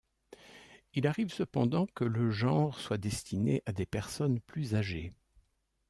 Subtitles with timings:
[0.95, 5.13] Il arrive cependant que le genre soit destiné à des personnes plus âgées.